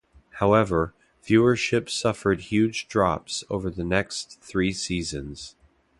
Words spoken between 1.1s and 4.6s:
viewership suffered huge drops over the next